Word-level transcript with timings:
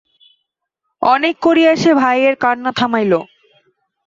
অনেক 1.01 1.35
করিয়া 1.41 1.71
সে 1.75 1.91
ভাইয়ের 2.01 2.35
কান্না 2.43 2.71
থামাইল। 2.79 3.13